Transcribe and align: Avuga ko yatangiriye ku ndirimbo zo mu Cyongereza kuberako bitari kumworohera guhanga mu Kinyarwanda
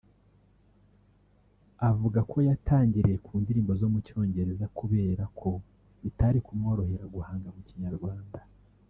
Avuga 1.89 2.19
ko 2.31 2.37
yatangiriye 2.47 3.17
ku 3.25 3.31
ndirimbo 3.41 3.71
zo 3.81 3.87
mu 3.93 3.99
Cyongereza 4.07 4.65
kuberako 4.77 5.49
bitari 6.03 6.39
kumworohera 6.45 7.05
guhanga 7.15 7.47
mu 7.57 7.61
Kinyarwanda 7.67 8.39